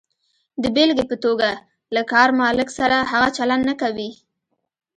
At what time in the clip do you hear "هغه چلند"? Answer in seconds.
3.11-3.63